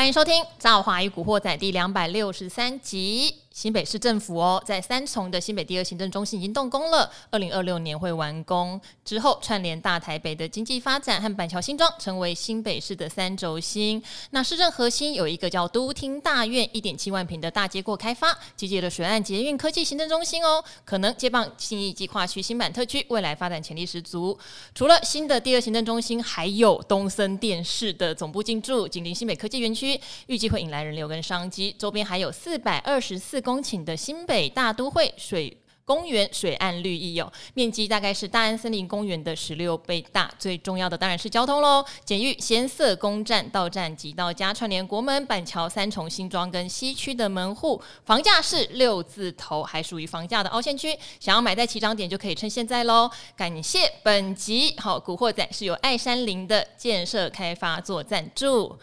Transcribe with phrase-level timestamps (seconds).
[0.00, 3.34] 欢迎收听《赵华与古惑仔》第两百六十三集。
[3.60, 8.80] 新北市政府哦，在三重的新北第二行政中心已经动工了，二零二六年会完工。
[9.04, 14.02] 之后串联大台北的经济发展和板桥新庄，成为新北市的三轴心。
[14.30, 24.38] 那市政核心有一个叫都厅大院，一点七万坪的大结构开发，集结了水岸捷运科技行政中心哦，可能接棒信义计划区新版特区，未来发展潜力十足。
[24.74, 31.76] 除了新的第二行政中心，还有东森电视的总部进驻，紧邻新北科技园区，预计会引来人流跟商机。
[31.78, 40.30] 周边还有四百二十四公公顷的新北大都会水公园水岸绿意有面积大概是大安森林公园的十六倍大。
[40.38, 50.96] 最重要的当然是交通喽，简玉先色公站到站即到家，串联国门、板桥、三重、新庄跟西区的门户，房价是六字头，还属于房价的凹陷区。
[51.18, 53.10] 想要买在起涨点就可以趁现在喽。
[53.36, 58.78] 感谢本集好古惑仔是由爱山林的建设开发做赞助。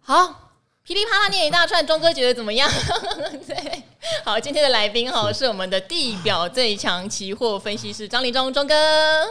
[0.00, 0.51] 好。
[0.84, 2.68] 噼里啪啦念一大串，钟哥觉得怎么样？
[3.46, 3.82] 对，
[4.24, 8.74] 好，今天的来宾哈是我们的地表最强期货分析师张立忠，钟哥。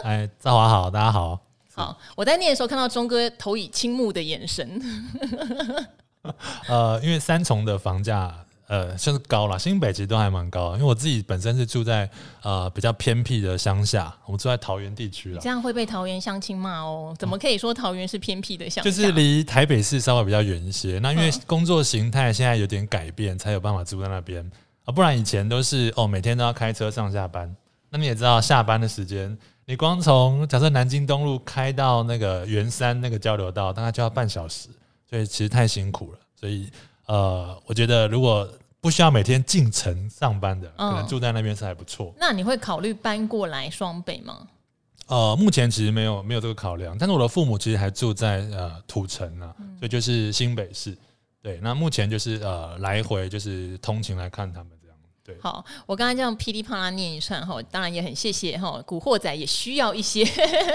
[0.02, 1.38] 哎，赵华好，大家好。
[1.74, 4.80] 好，我在念的时候看到钟哥投以倾慕的眼神。
[6.68, 8.34] 呃，因为三重的房价。
[8.72, 12.08] 呃，算是高了，新北其实都还蛮高，因为我自己本身是住在
[12.42, 15.40] 呃比较偏僻的乡下，我们住在桃园地区了。
[15.42, 17.14] 这样会被桃园乡亲骂哦？
[17.18, 18.90] 怎么可以说桃园是偏僻的乡下？
[18.90, 20.98] 就是离台北市稍微比较远一些。
[21.00, 24.50] 那因为工作形态现在有点改变，才有办法住在那边
[24.86, 27.54] 啊，不然以前都是哦每天都要开车上下班。
[27.90, 29.36] 那你也知道，下班的时间，
[29.66, 34.70] 你光从假设南京东路开到那个圆山那个交流道，大概就要半小时，
[35.10, 36.18] 所以其实太辛苦了。
[36.34, 36.70] 所以
[37.04, 38.48] 呃，我觉得如果
[38.82, 42.12] 不需要每天进城上班的，可能住在那边是还不错。
[42.18, 44.48] 那你会考虑搬过来双北吗？
[45.06, 50.98] 呃，目前其实没有没有这个考量，但是我的父母其实还住在呃土城啊，所以就是新北市。
[51.40, 54.96] 对，那目前就是呃来回就是通勤来看他们这样。
[55.24, 60.24] 对，好，我刚才这样噼里啪啦念一串哈，当然也很谢谢哈，古惑仔也需要一些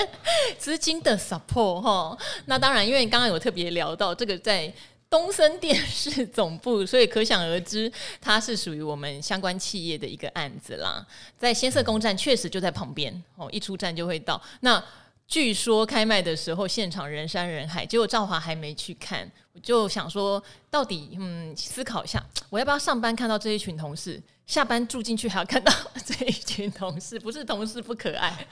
[0.58, 2.18] 资金的 support 哈。
[2.46, 4.74] 那当然，因为刚刚有特别聊到这个在。
[5.10, 11.06] 东森电视总部，所以可想而知，它是属于我们相关企业的一个案子啦。
[11.38, 14.42] 在先啬宫站，确实就在旁边哦，一出站就会到。
[14.62, 14.84] 那
[15.28, 25.72] 据说开卖的时候，现场人山人海，结果赵华还没去看，我就想说，到底嗯，思考一下，我要不要上班看到这一群同事，下班住进去还要看到
[26.06, 27.20] 这一群同事？
[27.22, 28.48] 不是同事不可爱，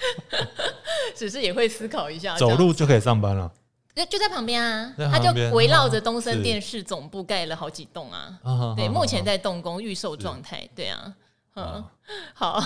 [1.15, 3.51] 只是也会思考一下，走路就可以上班了。
[3.95, 8.37] 就就在旁边啊，他就围绕着东森电视总部盖了好几栋啊。
[8.75, 10.67] 对，目前在动工预售状态。
[10.75, 11.15] 对啊，
[11.55, 11.83] 嗯，
[12.35, 12.59] 好，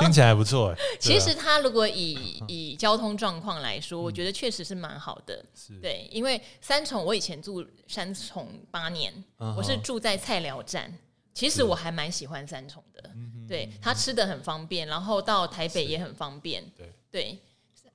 [0.00, 0.78] 听起来还不错 哎。
[1.00, 5.44] 其实他如果以 以交通状况来说，我觉得确实是蛮好的。
[5.82, 9.12] 对，因为三重我以前住三重八年，
[9.56, 10.96] 我是住在菜寮站。
[11.34, 13.10] 其实我还蛮喜欢三重的。
[13.46, 16.64] 对，他吃的很方便，然后到台北也很方便。
[16.76, 17.38] 对对。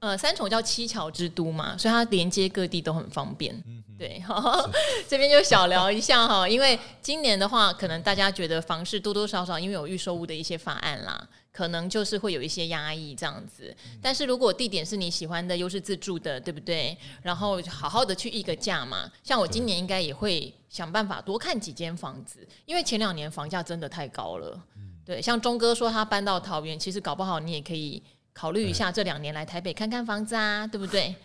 [0.02, 3.54] 呃，三重叫七桥之都嘛，所以它连接各地都很方便。
[3.68, 4.20] 嗯、对，
[5.08, 13.72] 这边就小聊一下哈，因为今年的话，可能大家觉得房市多多少少因为有预售屋的一些法案啦，可能就是会有一些压抑这样子。
[13.86, 16.98] 嗯、但是如果地点是你喜欢的，又是自住的，对不对？
[17.22, 19.08] 然后好好的去议个价嘛。
[19.24, 24.60] 像我今年应该也会想办法多看几间房子，因为前两年房价真的太高了。
[24.78, 28.02] 嗯、对，像钟哥说他搬到桃园，其实搞不好你也可以。
[28.34, 31.16] 考虑一下这两年来台北看看房子啊，对不对？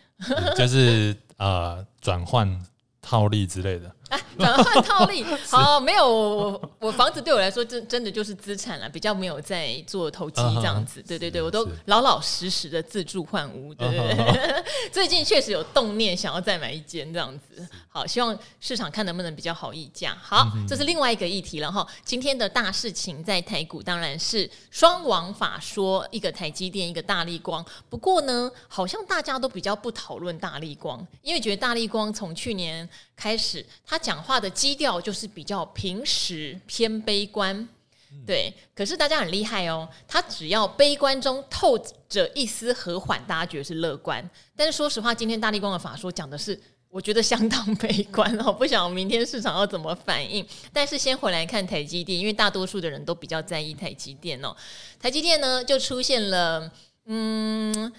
[0.56, 2.60] 就是呃转换
[3.00, 3.90] 套利之类的。
[4.08, 11.02] 啊，转换套利 好，没有我我房子对我来说真真的就是资产了，比较没有在做投机这样子。
[11.02, 13.74] 对对对，我都老老实实的自住换屋。
[13.74, 17.66] 对对对， 最近确实有动念想要再买一间这样子。
[17.88, 20.16] 好，希望市场看能不能比较好议价。
[20.22, 21.86] 好，这是另外一个议题了哈。
[22.04, 27.64] 今天的大事情在台股当然是双王法说，一个台积电，一个大力光。
[27.88, 33.64] 不过呢，好像大家都比较不讨论大力光，因为觉得大力光从去年开始。
[33.84, 37.66] 他讲话的基调就是比较平实偏悲观，
[38.26, 38.52] 对。
[38.74, 41.78] 可是大家很厉害哦，他只要悲观中透
[42.08, 44.28] 着一丝和缓，大家觉得是乐观。
[44.54, 46.60] 但是说实话，今天大力光的法说讲的是，
[46.90, 48.52] 我觉得相当悲观哦。
[48.54, 50.46] 不晓得明天市场要怎么反应。
[50.72, 54.54] 但是先回来看台积电，因为大多数的人都比较在意台积电哦。
[55.00, 56.70] 台积电呢，就出现了，
[57.06, 57.92] 嗯，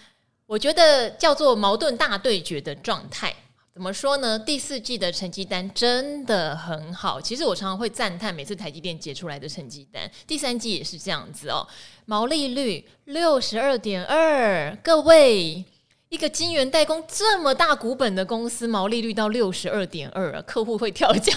[0.45, 3.35] 我觉得叫做矛盾大对决的状态。
[3.77, 4.39] 怎么说呢？
[4.39, 7.21] 第四季的成绩单真的很好。
[7.21, 10.09] 其实我常常会赞叹每次台积电结出来的成绩单。
[10.25, 11.67] 第三季也是这样子哦，
[12.05, 15.63] 毛利率六十二点二，各位
[16.09, 21.31] 一个晶圆代工这么大股本的公司，毛利率到六十二点二，客户会跳脚。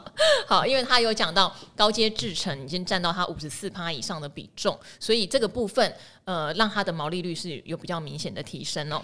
[0.48, 5.94] 好，因为他有讲到高阶制程已经占到他五十四趴以上的比重，所以这个部分
[6.24, 9.02] 呃，让他的毛利率是有比较明显的提升哦。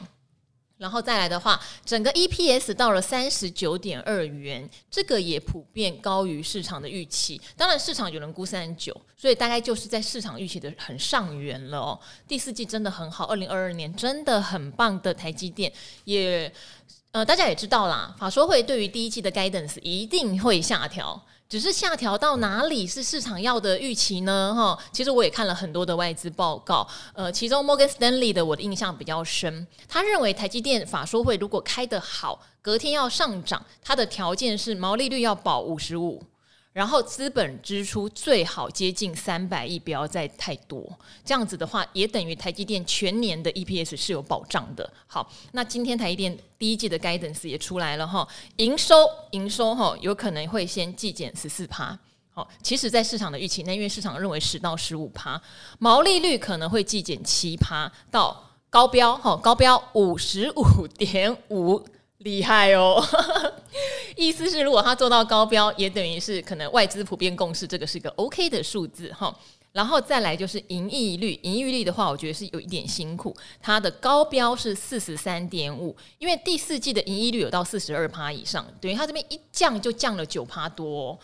[0.81, 7.39] 然后再来的话，整个 EPS 到了三十九点二元，这个也普遍高于市场的预期。
[7.55, 12.01] 当然，市场有人估三十九，所以大概就是在市场预期的很上缘了哦。
[12.27, 15.71] 第四季真的很好，二零二二年真的很棒的台积电
[16.05, 16.51] 也，
[17.13, 21.23] 呃，大家也知道啦，法说会对于第一季的 guidance 一定会下调。
[21.51, 24.55] 只是下调到哪里是市场要的预期呢？
[24.55, 36.23] 哈，其实我也看了很多的外资报告，呃，其中 Morgan Stanley 的我的印象比较深，他认为台积电法说会如果开得好，隔天要上涨，它的条件是毛利率要保五十五。
[36.73, 40.89] 然后资本支出最好接近三百亿，不要再太多。
[41.25, 44.89] 这样子的话，也等于台积电全年的 EPS 是有保障的。
[45.09, 48.27] 好，那今天台积电第一季的 guidance 也出来了哈，
[48.59, 48.95] 营收
[49.33, 51.99] 营收哈有可能会先季减十四趴。
[52.33, 55.43] 好，其实，在市场的预期内，因为市场认为十到十五趴，
[55.81, 61.85] 毛利率可能会季减七趴到高标哈，高标五十五点五。
[62.21, 63.03] 厉害哦，
[64.17, 69.35] 意思是如果他做到高标，也等于是可能外资普遍共识这个是一个 OK 的数字哈。
[69.73, 73.35] 然后再来就是盈利率，盈利率的话，我觉得是有一点辛苦。
[73.63, 81.17] 它的高标是四十三点五，因为第四季的盈利率有到四十二趴以上，等于它这边一降就降了九趴多，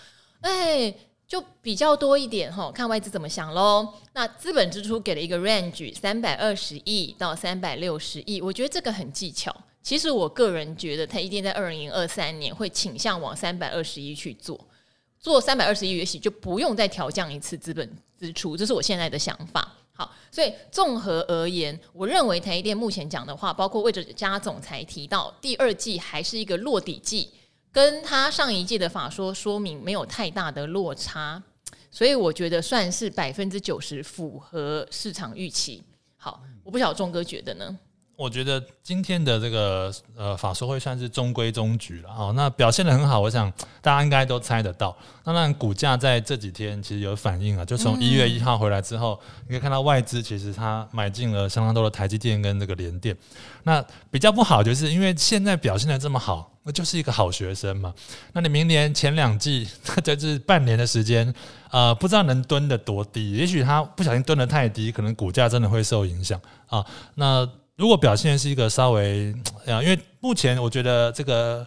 [0.43, 0.95] 哎，
[1.27, 2.71] 就比较多一点哈。
[2.71, 3.93] 看外资怎么想喽。
[4.13, 9.55] 那资本支出给了一个 range，三百二十亿到三百六十亿，我觉得这个很技巧。
[9.87, 14.59] 其实我个人觉得，它一定在二零二三年会倾向往三百二十一去做，
[15.21, 17.89] 做三百二十一也许就不用再调降一次资本
[18.19, 19.77] 支出，这是我现在的想法。
[19.93, 27.31] 好，所以综合而言，我认为台积电目前讲的话，包括魏哲家总裁提到第二季还是一个落底季，
[27.71, 31.41] 跟他上一季的法说说明没有太大的落差，
[31.93, 35.81] 所以我觉得算是百分之九十符合市场预期。
[36.17, 37.79] 好，我不晓得钟哥觉得呢？
[38.17, 43.53] 我觉得今天的这个呃法说会算是中规中矩了哦，那表现得很好，我想
[43.83, 44.97] 大家应该都猜得到。
[45.25, 53.15] 那当然股价在这几天其实有反应啊，就从一月一号回来之后，你可以看到外资其实它买进了相当多的台积电跟这个联电。
[53.65, 57.93] 那比较不好就是因为现在表现的这么好，那就是一个好学生嘛。
[58.33, 59.69] 那你明年前两季，
[60.03, 61.35] 就是半年的时间，
[61.71, 66.83] 呃，不知道能蹲得多低，也许他不小心蹲得太低，可能股价真的会受影响啊。
[67.17, 67.47] 那
[67.77, 69.33] 如果表现是一个稍微
[69.67, 71.67] 啊，因为目前我觉得这个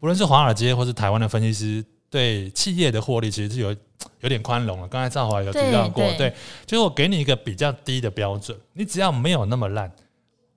[0.00, 3.74] 不论是华尔街或是台湾的分析师对企业的获利其实是有
[4.20, 4.88] 有点宽容了。
[4.88, 6.34] 刚才赵华有提到过，对，对，
[6.66, 9.92] 就是我给你一个比较低的标准，你只要没有那么烂。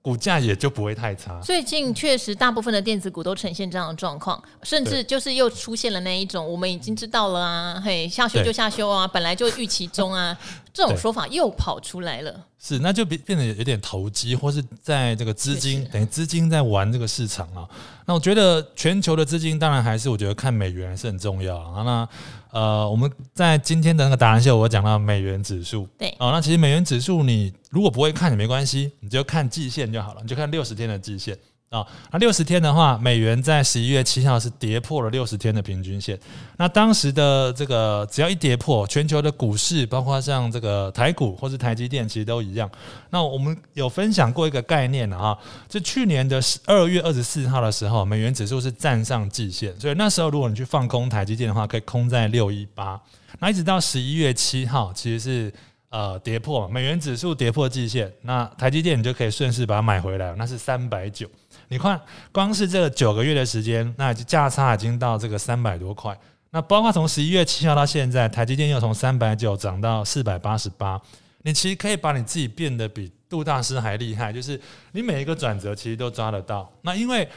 [0.06, 1.40] 股价也就不会太差。
[1.40, 10.38] 最近确实大部分的电子股都呈现这样的状况，甚至就是又出现了那一种我们已经知道了啊，嘿，下修就下修啊，本来就预期中啊，
[10.72, 12.32] 这种说法又跑出来了。
[12.56, 17.66] 是，那就变变得有点投机，或是在这个资金等于资金在玩这个市场啊。
[18.06, 21.82] 那我觉得全球的资金当然还是我觉得看美元还是很重要啊。
[21.82, 22.08] 那
[22.56, 25.86] 呃，我们在今天的那个达人秀，我讲到美元指数。
[25.98, 31.36] 对，哦，那其实美元指数，你如果不会看也没关系，你就看季线就好了，你就看六十天的季线。
[31.68, 36.16] 啊，那六十天的话，美元在十一月七号是跌破了六十天的平均线。
[36.56, 42.70] 那当时的这个只要一跌破，全球的股市，包括像这个台股或是台积电，其实都一样。
[43.10, 45.38] 那我们有分享过一个概念了哈，
[45.68, 52.98] 就去年的十二月二十四号的时候，美元指数是站上季线，所以那时候如果你去放空台积电的话，可以空在六一八。
[53.40, 55.52] 那一直到十一月七号，其实是
[55.90, 61.28] 呃跌破美元指数跌破季线，那台积电你就可以顺势把它买回来，那是三百九。
[61.68, 66.16] 你看，光是这个九个月的时间，那价差已经到这个三百多块。
[66.50, 71.00] 那包括从十一月七号到现在，台积电又从三百九涨到四百八十八。
[71.42, 74.60] 你其实可以把你自己变得比杜大师还厉害，就是
[74.92, 76.70] 你每一个转折其实都抓得到。
[76.82, 77.28] 那因为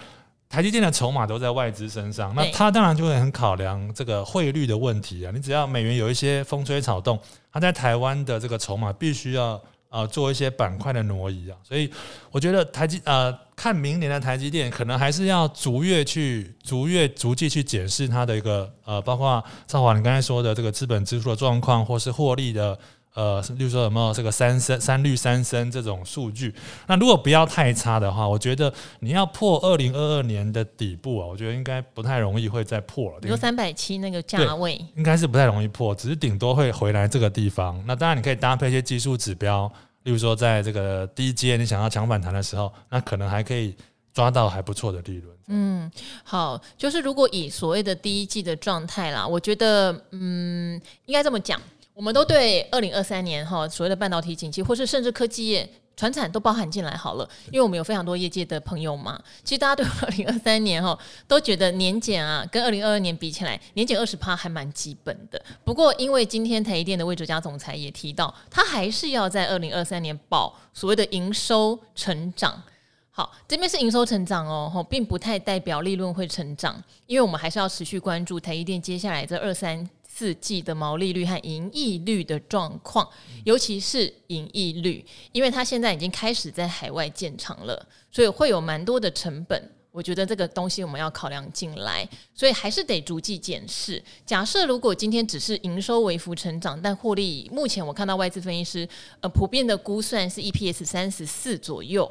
[0.47, 5.31] 台积电的筹码都在外资身上，那他当然就会很考量这个汇率的问题啊。
[5.33, 7.19] 你只要美元有一些风吹草动，
[7.51, 9.59] 他在台湾的这个筹码必须要。
[9.89, 11.91] 啊，做一些板块的挪移啊，所以
[12.31, 22.77] 我觉得台积呃，看明年的台积电，可能还是要逐月去逐月逐季去检视它的一个呃，包括赵华你刚才说的这个资本支出的状况，或是获利的。
[23.13, 26.53] 呃，例如说有没有这个三升、三率三升这种数据？
[26.87, 33.19] 那如果不要太差的话，我觉得你要破二零二二年的底部啊，我觉得应该不太容易会再破了。
[33.19, 37.83] 比如三百七那个价位，应该是不太容易破，只是顶多会回来这个地方。
[37.85, 39.71] 那当然你可以搭配一些技术指标
[40.03, 43.75] 例如说，在这个低阶你想要强反弹的时候，那可能还可以
[44.13, 45.35] 抓到还不错的利润。
[45.47, 45.91] 嗯，
[46.23, 51.59] 好，就是如果以所谓的第一季的状态啦，我觉得，嗯，应该这么讲，
[51.99, 55.69] 我们都对二零二三年哈所谓的半导体景气，或是甚至科技业。
[55.97, 59.21] 传产都包含进来好了，因为我们有非常多业界的朋友嘛。
[59.43, 65.41] 其实大家对二零二三年哈都觉得年减啊，跟二零二二年比起来，年减二十趴还蛮基本的。
[65.65, 72.63] 不过因为今天台积电的魏哲家总裁也提到，他还是要在二零二三年保所谓的营收成长。
[73.11, 79.89] 好，这边是营收成长哦，吼并不太代表利润会成长，因为我们还是要持续关注台积电接下来这二三。
[80.19, 83.07] 四季的毛利率和盈利率的状况，
[83.45, 89.71] 尤其是盈利率，因为它现在已经开始在海外建厂了，所以会有蛮多的成本。
[89.91, 94.03] 我觉得这个东西我们要考量进来，所以还是得逐季检视。
[94.25, 98.89] 假设如果今天只是营收微幅成长，但获利目前我看到外资分析师
[99.21, 102.03] 呃普遍的估算是 EPS 三十四左右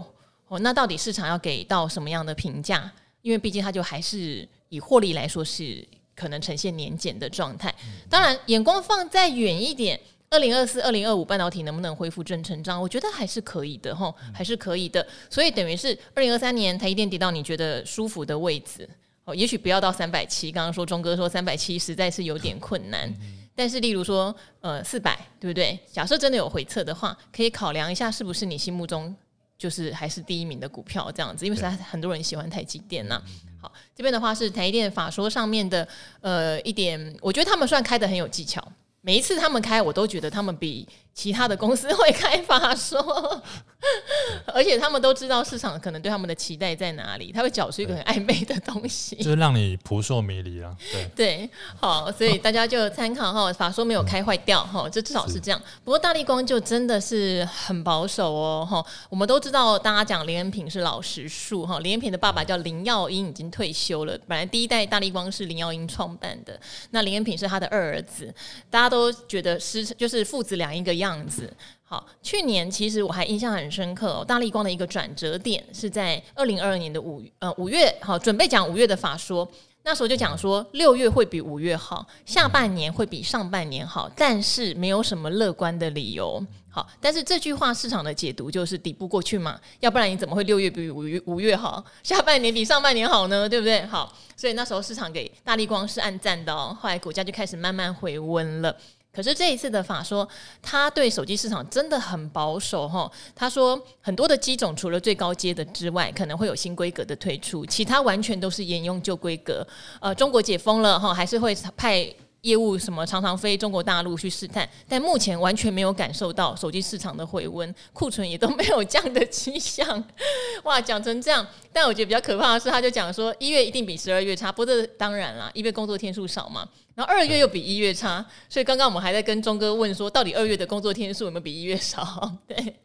[0.46, 2.90] 哦，那到底市场要给到什么样的评价？
[3.20, 5.86] 因为毕竟它就还是以获利来说是。
[6.18, 7.72] 可能呈现年减的状态。
[8.10, 9.98] 当然，眼光放再远一点，
[10.28, 12.82] 二零二四、二零二五半导体能不能恢复正成长？
[12.82, 15.06] 我觉得还是可以的，吼，还是可以的。
[15.30, 18.88] 所以等于是二零二三年台积电跌到你觉得舒服的位置，
[19.24, 20.50] 哦，也许不要到三百七。
[20.50, 23.14] 刚刚说钟哥说三百七实在是有点困难，
[23.54, 25.78] 但是例如说呃四百，对不对？
[25.92, 29.14] 假设真的有回撤的话，可以考量一下是不是你心目中
[29.56, 33.22] 就是还是第一名的股票这样子，因为实在很多人喜欢台积电呐、啊。
[33.60, 35.86] 好，这边的话是台积电法说上面的，
[36.20, 38.62] 呃，一点，我觉得他们算开的很有技巧。
[39.00, 40.86] 每一次他们开，我都觉得他们比
[41.18, 43.42] 其他的公司会开发说，
[44.54, 50.76] 而且他们都知道市场可能对他们的期待在哪里，他会讲出一个很暧昧的东西， 就是让你扑朔迷离啊。
[50.92, 55.60] 对 对，好，所以大家就参考哈，法说没有开坏掉哈，这至少是这样。
[55.82, 58.84] 不过大力光就真的是很保守哦哈。
[59.08, 64.16] 我们都知道，大家讲林恩平是老实树哈，林恩平的爸爸叫林耀英，已经退休了。
[64.28, 66.60] 本来第一代大力光是林耀英创办的，
[66.90, 68.32] 那林恩平是他的二儿子，
[68.70, 68.98] 大家都。
[68.98, 71.52] 都觉得是就是父子俩一个样样子。
[71.84, 79.50] 好，去年其实我还印象很深刻哦，大力光的一个转折点是在二零二二年的五呃五月，好，准备讲五月的法说，
[79.84, 86.44] 那时候就讲说六月会比五月好，下半年会比上半年好，但是没有什么乐观的理由。
[86.70, 93.48] 好，但是这句话市场的解读就是底部过去嘛，要不然你怎么会六月比五月五月好，下半年比上半年好呢？
[93.48, 93.84] 对不对？
[93.86, 98.76] 好，所以那时候市场给大力光是暗赞的哦，后来股价就开始慢慢回温了。
[99.12, 100.28] 可是这一次的法说，
[100.62, 103.10] 他对手机市场真的很保守哈。
[103.34, 109.66] 他说很多的机种除了最高阶的之外，可能会有新规格的推出，其他完全都是沿用旧规格。
[110.00, 112.14] 呃，中国解封了哈，还是会派。
[112.42, 120.04] 业务什么常常飞中国大陆去试探，但目前完全没有感受到手机市场的回温，库存也都没有降的迹象。
[120.62, 132.32] 哇，讲成这样，但我觉得比较可怕的是，他就讲说一月一定比十二月差，不过这当然啦，一月工作天数少嘛，然后二月又比一月差，所以刚刚我们还在跟钟哥问说，到底二月的工作天数有没有比一月少？
[132.46, 132.76] 对，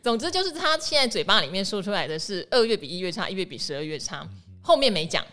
[0.00, 4.24] 总之就是他现在嘴巴里面说出来的是二月比一月差，一月比十二月差，
[4.62, 5.24] 后面没讲，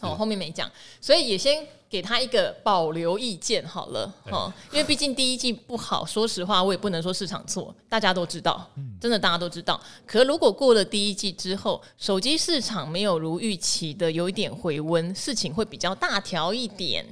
[0.00, 1.66] 哦，后面没讲，所以也先。
[1.88, 8.68] 给他一个保留意见好了，哦，因为毕竟第一季不好，说实话，我也不能说市场错，大家都知道，
[9.00, 9.80] 真的大家都知道。
[10.04, 17.06] 可如果过了第一季之后，手机市场没有如预期的有一点回温，事情会比较大条一点。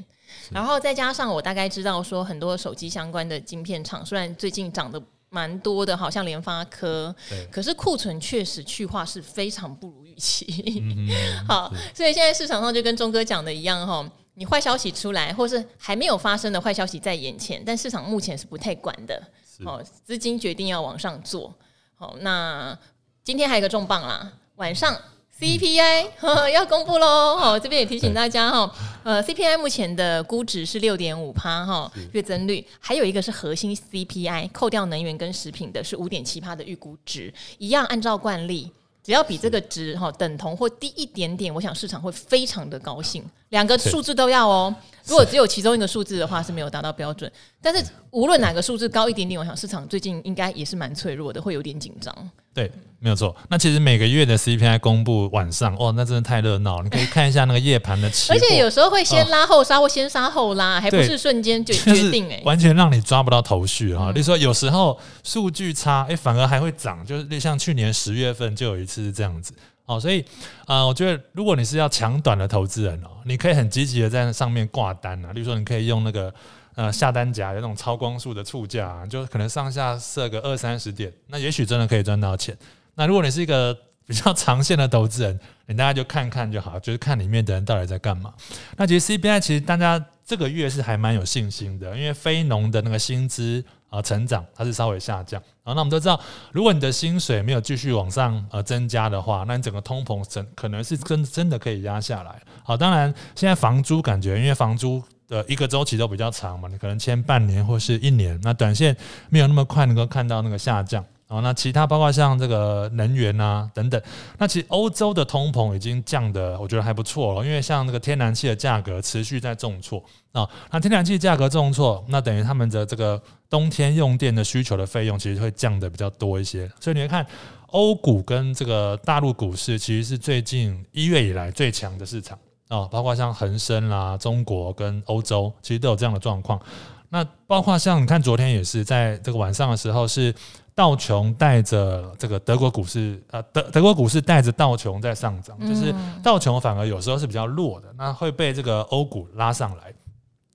[0.51, 5.01] 然后再加上我大概知道说，很多手机相关的晶片厂虽然最近涨得
[5.31, 7.15] 蛮多的，好像联发科，
[7.49, 11.11] 可是库存确实去化是非常不如预期。
[11.49, 14.09] 好，所以现在市场上就跟钟哥讲的一样，哈。
[14.37, 19.23] 你坏消息出来，或是还没有发生的坏消息在眼前，但市场目前是不太管的。
[19.65, 21.55] 哦，资金决定要往上做。
[21.95, 22.77] 好，那
[23.23, 24.93] 今天还有一个重磅啦，晚上
[25.39, 27.37] CPI、嗯、 要公布喽。
[27.37, 38.73] 好，这边也提醒大家哈，呃，CPI 目前的估值是六点五趴哈，月增率，还有一个是核心 CPI，扣掉能源跟食品的是五点七趴的预估值，一样按照惯例。
[39.05, 43.23] 只要比这个值哈等同或低一点点，我想市场会非常的高兴。
[43.51, 44.75] 两个数字都要哦。
[45.07, 47.31] 如果只有其中一个数字的话是没有达到标准，
[47.61, 52.15] 但是无论哪个数字高一点点，我想市场最近应该也是蛮脆弱的，会有点紧张。
[52.55, 52.71] 对，
[53.01, 53.35] 没有错。
[53.49, 56.83] 那其实每个月的 CPI 公布晚上，哦，那真的太热闹。
[56.83, 64.13] 你可以看一下那个夜盘的期，而且有时候会先拉后杀，或先杀后拉，还不是瞬间就决定哎，完全让你抓不到头绪哈。
[64.13, 69.53] 例如说，有时候数据差，哎，反而还会涨，就是像去年十月份就有一次是这样子。
[69.87, 70.23] 哦，所以
[70.67, 75.33] 啊、呃，我觉得如果你是要抢短的投资人哦，你可以很积极的在上面挂单啊。
[75.33, 76.33] 例如说，你可以用那个
[76.75, 82.57] 呃下单夹有那种超光速的促价、啊，就可能上下设个二三十点，那也许真的可以赚到钱。
[82.95, 83.77] 那如果你是一个
[84.07, 88.33] 比较长线的投资人，你大家就看看就好，就是看里面的人到底在干嘛。
[88.77, 93.63] 那其实 CPI 其实大家这个月是还蛮有信心的，因为非农的那个薪资。
[93.95, 96.19] 啊，成长它是稍微下降，然后，那我们都知道，
[96.51, 102.43] 如果你的薪水没有继续往上呃增加的话，那你整个通膨整可能是真真的可以压下来。
[102.65, 108.97] 好，当然现在房租感觉，因为房租的一个周期都比较长嘛，你可能签半年或是一年，那短线
[109.31, 111.05] 没有那么快能够看到那个下降。
[111.35, 114.01] 哦，那其他包括像这个能源啊等等，
[114.39, 120.01] 那其实欧洲的通膨已经降得我觉得还不错了，因为像那个天然气的价格持续在重挫
[120.31, 127.27] 啊，那天然气价格重挫，那等于他们的这个冬天用电的需求的费用其实会降得比较多一些，所以你会看
[127.69, 132.39] 欧股跟这个大陆股市其实是最近一月以来最强的市场
[132.69, 136.61] 啊，包括像恒生啦、中国跟欧洲其实都有这样的状况，
[137.09, 140.33] 那包括像你看昨天也是在这个晚上的时候是。
[140.75, 149.95] 道琼带着这个德国股市，呃，德德国股市带着道琼在上涨，就是道琼反而有时候是比较弱的，那会被这个欧股拉上来。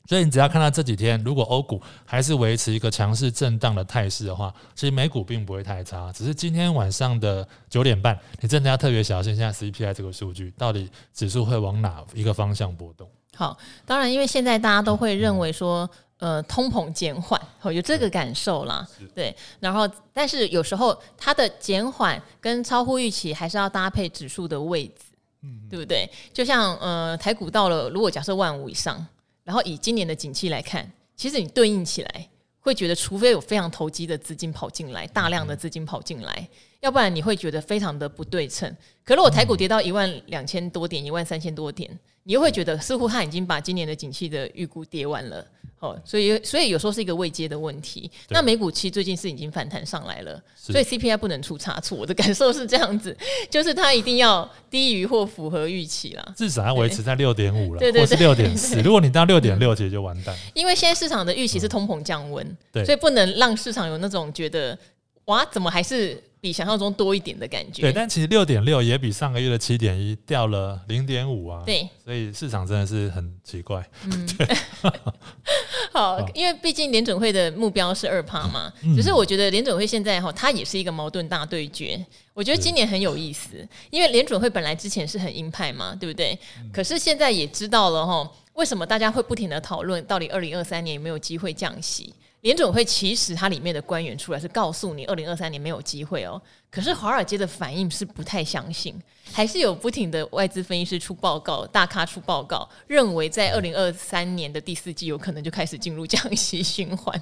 [0.08, 6.12] 所以你只要看到这几天，如果欧股还是维持一个强势震荡的态势的话，其实美股并不会太差。
[6.12, 13.08] 只是今天晚上的九点半，你真的要特别小心，现在 CPI 这个数据到底指数会往哪一个方向波动？
[13.36, 15.90] 好，当然，因为现在大家都会认为说。
[16.20, 17.42] 呃，通膨减缓，
[17.74, 18.86] 有这个感受啦，
[19.16, 19.34] 对。
[19.62, 25.06] 然后，但是有时候它的减缓跟超乎预期，还是要搭配指数的位置，
[25.44, 26.10] 嗯，对不对？
[26.34, 29.08] 就像呃，台股到了，如果假设万五以上，
[29.46, 36.46] 然后以今年的景气来看，其实你对应起来，会觉得除非有非常投机的资金跑进来，大量的资金跑进来，
[36.82, 38.70] 要不然你会觉得非常的不对称。
[39.06, 41.90] 可如果台股跌到一万两千多点，一万三千多点，
[42.30, 45.44] 你又会觉得似乎它已经把今年的景气的预估跌完了。
[45.80, 48.12] 哦，所以所以有时候是一个未接的问题。
[48.28, 51.98] 那美股其实最近是已经反弹上来了，所以 CPI 不能出差错。
[51.98, 53.18] 我的感受是这样子，
[53.50, 58.80] 就是它一定要低于或符合预期啦，至少要维持在六点五了，或是六点四。
[58.84, 60.36] 如果你到六点六，其实就完蛋。
[60.54, 62.46] 因为现在市场的预期是通膨降温，
[62.86, 64.78] 所以不能让市场有那种觉得
[65.26, 66.22] 哇，怎么还是。
[66.42, 73.86] 比想象中多一点的感觉，对，但其实六点六也比上个月的七点一掉了零点五啊，对，所以市场真的是很奇怪。
[74.06, 74.48] 嗯， 对
[75.92, 82.00] 好，因为毕竟联准会的目标是二趴嘛，只、嗯、是我觉得联准会现在哈，它也是一个矛盾大对决。
[82.34, 86.40] 我觉得今年很有意思，因为联准会本来之前是很鹰派嘛，对不对？
[86.72, 92.14] 可是现在也知道了哈，为什么大家会不停的讨论到底二零二三年有没有机会降息？
[92.42, 96.42] 联准会其实它里面的官员出来是告诉你，二零二三年没有机会哦。
[96.72, 98.96] 可是华尔街的反应是不太相信，
[99.32, 107.22] 还是有不停的外资分析师出报告，大咖出报告，认为在二零二三年的第四季有可能就开始进入降息循环。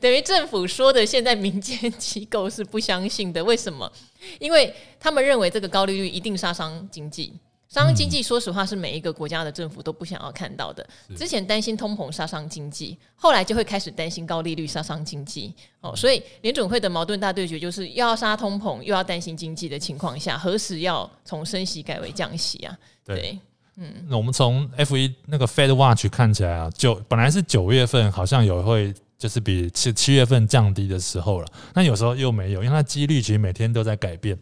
[0.00, 3.44] 等于政府说的，现在民间机构是不相信的。
[3.44, 3.90] 为什么？
[4.40, 7.32] 因为他们认为这个高利率一定杀伤经济。
[7.70, 10.84] 杀伤经济，说实话是每一个国家的政府都不想要看到的。
[11.16, 15.54] 之前担心通膨杀伤经济，后来就会开始担心高利率杀伤经济。
[15.80, 22.76] 哦，所以联准会的矛盾大对决就是又要杀通膨，又要担心经济的情况下，何时要从升息改为降息啊？
[23.04, 23.38] 对，
[23.76, 24.04] 嗯。
[24.08, 28.92] 那我们从 FE 那个 Fed Watch 看起来啊，九本来是九月份好像有会。
[29.20, 34.34] 就是比七七月份降低的时候了，那有时候又没有，因为它几率其实每天都在改变。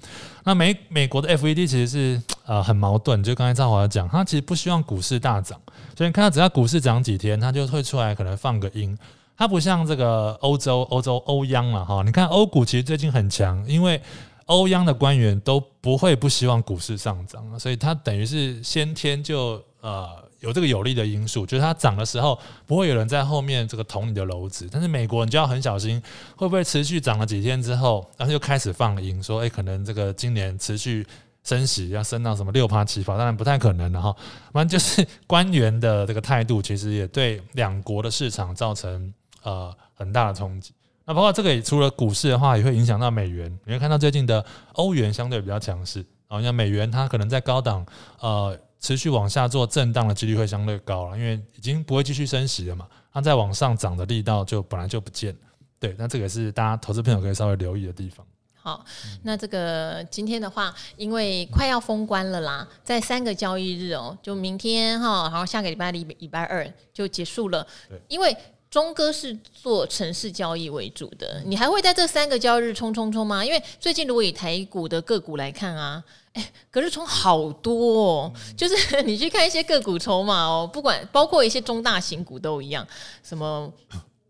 [0.45, 5.61] 那美美国的 FED 其实是呃很矛盾，就刚才赵华讲，他其实不希望股市大涨，
[5.97, 8.97] 所以你看到只要股市涨几天，他就会出来可能放个鹰。
[9.37, 14.01] 它不像这个欧洲欧洲欧央了哈，你看欧股其实最近很强，因为
[14.47, 20.27] 欧央的官员都不会不希望股市上涨，所以它等于是先天就呃。
[20.41, 26.01] 有这个有利的因素，就是它涨的时候不会有人在后面这个捅你的篓子，但是美国你就要很小心，
[26.37, 31.05] 会不会持续涨了几天之后，然后又开始放鹰，说哎，可能这个今年持续
[31.43, 34.15] 升息要升到什么六趴七趴，当然不太可能了哈。
[34.53, 39.13] 反正就是官员的这个态度，其实也对两国的市场造成
[39.43, 40.73] 呃很大的冲击。
[41.05, 43.53] 那包括这个也除了股市的话，也会影响到美元。
[43.65, 47.85] 你会看到最近的欧元相对比较强势啊，像美元它可能在高档
[48.21, 48.57] 呃。
[48.81, 52.87] 持续往下做震荡的几率会相对高了，因为已经不会继续升息了嘛。
[53.13, 55.41] 它再往上涨的力道就本来就不见了。
[55.81, 58.25] 对，那这个是大家投资朋友可以稍微留意的地方。
[58.55, 58.85] 好，
[59.23, 67.67] 那这个今天的话，因为快要封关了啦，在三个交易日哦，就明天哈，然后下个礼拜礼礼拜二就结束了。
[68.09, 68.37] 因为
[68.71, 73.45] 钟哥是做城市交易为主的，你还会在这三个交易日冲冲冲吗？
[73.45, 76.03] 因为最近如果以台股的个股来看啊，
[76.35, 82.87] 哎，隔日冲好多哦，就是你去看一些个股筹码哦，不管包括一些中大型股都一样，
[83.23, 83.73] 什么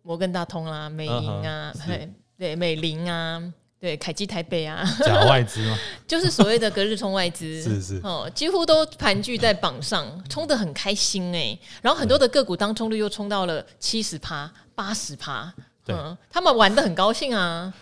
[0.03, 3.53] 摩根大通啦、美银啊，对对，美林啊。
[3.81, 5.79] 对，凯基台北啊， 假外资吗？
[6.07, 11.57] 就是所谓的隔日冲外资， 是是哦，几乎都盘踞在榜上，冲得很开心哎。
[11.81, 15.53] 然后很多的个股当冲率又冲到了七十趴、八十趴，
[15.87, 17.73] 嗯，他们玩的很高兴啊。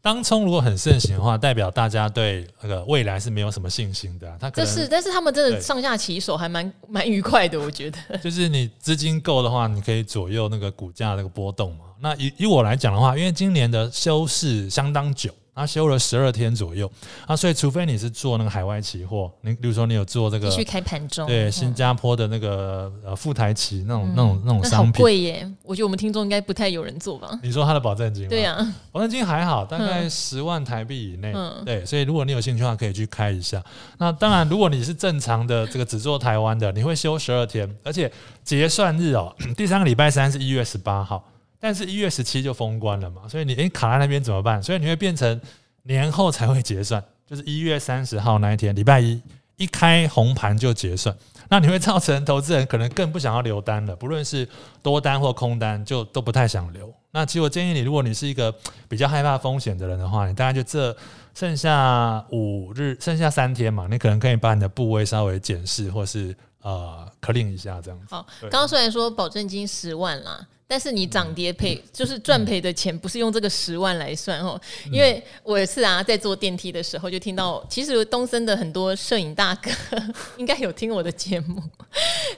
[0.00, 4.36] 当冲如果很盛行的话，代表大家对那个未来是没有什么信心的、啊。
[4.40, 7.98] 他可这是，但是他们真的上下其手还蛮蛮愉快的，我觉得。
[8.22, 11.86] 就是你资金够的话，你可以左右那个股价那个波动嘛。
[12.00, 15.30] 那以以我来讲的话，因为今年的休市相当久。
[15.58, 16.88] 他休了十二天左右
[17.26, 25.52] 啊，所以除非你是做那个海外期货，你比如说你有做这个去开盘中，对新加坡的那个呃富台期那种那种那种商品，贵耶！
[25.64, 27.36] 我觉得我们听众应该不太有人做吧？
[27.42, 28.28] 你说他的保证金？
[28.28, 28.56] 对呀，
[28.92, 31.34] 保证金还好，大概十万台币以内。
[31.64, 33.60] 对，所以如果你有兴趣的话，可以去开一下。
[33.98, 38.08] 那当然，如果你是正常的这个只做台湾的，你会休十二天，而且
[38.44, 41.24] 结算日哦，第三个礼拜三是一月十八号。
[41.60, 44.62] 但是，一月十七就封关了嘛，所以你诶、欸、卡在那边怎么办？
[44.62, 45.40] 所以你会变成
[45.82, 49.20] 年后才会结算，就是一月三十号那一天，礼拜一
[49.56, 51.14] 一开红盘就结算。
[51.50, 54.46] 那你会造成投资人可能更不想要留单了，不论是
[54.82, 56.94] 多单或空单，就都不太想留。
[57.10, 58.54] 那其实我建议你，如果你是一个
[58.86, 60.94] 比较害怕风险的人的话，你大概就这
[61.34, 68.06] 剩下五日，剩下三天嘛，你可能可以把你的部位稍微检视，或是呃 clean 一下这样子。
[68.10, 70.46] 好，刚刚虽然说保证金十万啦。
[70.70, 74.60] 但是你涨跌赔就是赚赔的钱，不是用这个十万来算哦。
[74.92, 79.70] 因为我也是啊，在坐电梯的时候，就听到其实东森的很多摄影大哥
[80.36, 81.58] 应该有听我的节目，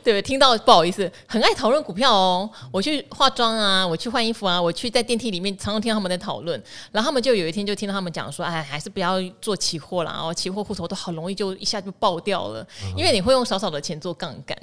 [0.04, 0.22] 对 不对？
[0.22, 2.48] 听到不好意思，很爱讨论股票哦。
[2.70, 6.62] 我去化妆啊，我去换衣服啊，我去在电梯里面常常听到他们在讨论。
[6.92, 12.64] 然后他们就有一天就听到他们讲说，哎，还是不要做期货啦，哦，期货户头都好容易就一下就爆掉了，
[12.96, 14.56] 因为你会用少少的钱做杠杆。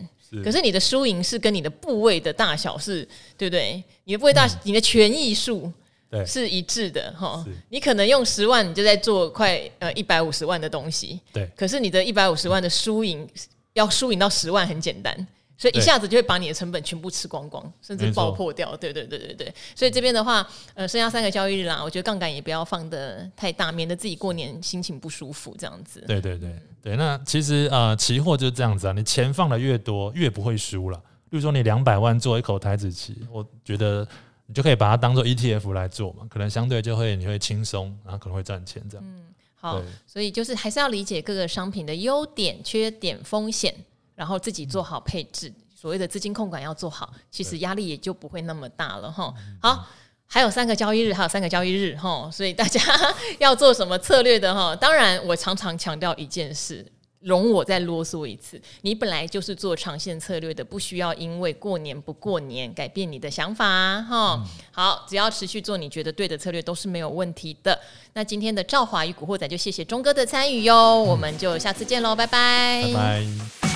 [0.44, 3.84] 可是你的输赢是跟你的部位的大小是，对不对？
[4.04, 5.72] 你的部位大，你的权益数
[6.26, 7.46] 是一致的哈。
[7.70, 11.20] 你可能用十万，你就在做快呃一百五十万的东西。
[11.32, 11.50] 对。
[11.56, 13.28] 可是你的一百五十万的输赢
[13.74, 15.28] 要输赢到十万很简单。
[15.58, 18.78] 所以一下子就会把你的成本全部吃光光，甚至爆破掉。
[18.78, 19.54] 对对对对对。
[19.76, 26.04] 所以这边的话，呃，剩下三个交易日啦，我觉得杠杆也不要放的太大，免得自己过年心情不舒服这样子。
[26.08, 26.96] 对对对对。
[26.96, 30.98] 那其实呃，期货就是这样子啊，你钱放的越多，越不会输了。
[31.32, 34.08] 例如说你两百万做一口台子期，我觉得
[34.46, 39.04] 你就可以把它当做 ETF 来做嘛，可能相对就会你会轻松，然后可能会赚钱这样。
[39.04, 39.82] 嗯，好。
[40.06, 43.74] 所以就是还是要理解各个商品的优点、缺点、风险。
[44.18, 49.34] 然后自己做好配置，所谓的资金控管要做好，其实压力也就不会那么大了哈。
[49.62, 49.88] 好，
[50.26, 52.82] 还有三个交易日，还有三个交易日哈，所以大家
[53.38, 54.76] 要做什么策略的哈？
[54.76, 56.92] 当然，我常常强调一件事。
[57.20, 63.66] 容我再啰嗦一次，你本来就是做长线策略的，不需要因为过年不过年改变你的想法
[64.04, 64.36] 哈。
[64.36, 67.78] 嗯、好，只要持续做你觉得对的策略都是没有问题的。
[68.14, 72.84] 那今天的赵华与古惑仔就谢谢钟哥的参与哟，嗯、我们就下次见喽，拜拜。
[72.86, 73.67] 拜拜。